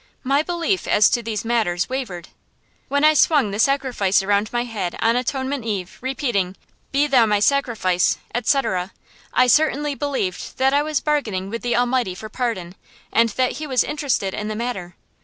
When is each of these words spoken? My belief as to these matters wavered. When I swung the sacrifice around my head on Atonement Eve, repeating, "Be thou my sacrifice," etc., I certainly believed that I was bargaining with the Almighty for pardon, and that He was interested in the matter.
My 0.23 0.41
belief 0.41 0.87
as 0.87 1.11
to 1.11 1.21
these 1.21 1.45
matters 1.45 1.87
wavered. 1.87 2.29
When 2.87 3.03
I 3.03 3.13
swung 3.13 3.51
the 3.51 3.59
sacrifice 3.59 4.23
around 4.23 4.51
my 4.51 4.63
head 4.63 4.97
on 4.99 5.15
Atonement 5.15 5.63
Eve, 5.63 5.99
repeating, 6.01 6.55
"Be 6.91 7.05
thou 7.05 7.27
my 7.27 7.39
sacrifice," 7.39 8.17
etc., 8.33 8.93
I 9.31 9.45
certainly 9.45 9.93
believed 9.93 10.57
that 10.57 10.73
I 10.73 10.81
was 10.81 11.01
bargaining 11.01 11.51
with 11.51 11.61
the 11.61 11.75
Almighty 11.75 12.15
for 12.15 12.29
pardon, 12.29 12.73
and 13.13 13.29
that 13.29 13.57
He 13.59 13.67
was 13.67 13.83
interested 13.83 14.33
in 14.33 14.47
the 14.47 14.55
matter. 14.55 14.95